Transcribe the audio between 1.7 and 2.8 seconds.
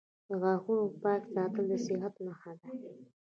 د صحت نښه ده.